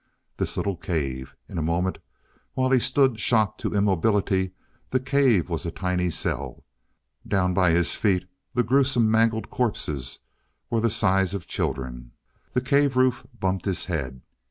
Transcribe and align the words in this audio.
This 0.35 0.57
little 0.57 0.77
cave! 0.77 1.35
In 1.47 1.59
a 1.59 1.61
moment 1.61 1.99
while 2.55 2.71
he 2.71 2.79
stood 2.79 3.19
shocked 3.19 3.63
into 3.63 3.77
immobility, 3.77 4.53
the 4.89 4.99
cave 4.99 5.47
was 5.47 5.63
a 5.63 5.69
tiny 5.69 6.09
cell. 6.09 6.65
Down 7.27 7.53
by 7.53 7.69
his 7.69 7.93
feet 7.93 8.25
the 8.55 8.63
gruesome 8.63 9.11
mangled 9.11 9.51
corpses 9.51 10.17
were 10.71 10.81
the 10.81 10.89
size 10.89 11.35
of 11.35 11.45
children. 11.45 12.13
The 12.53 12.61
cave 12.61 12.97
roof 12.97 13.27
bumped 13.39 13.65
his 13.65 13.85
head. 13.85 14.23